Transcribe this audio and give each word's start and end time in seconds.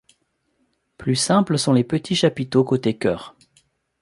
Plus 0.97 1.15
simples 1.15 1.59
sont 1.59 1.73
les 1.73 1.83
petits 1.83 2.15
chapiteaux 2.15 2.63
côté 2.63 2.97
chœur. 2.97 3.35